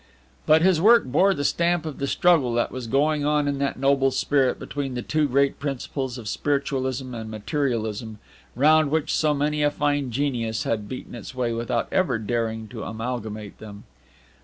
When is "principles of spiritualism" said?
5.59-7.13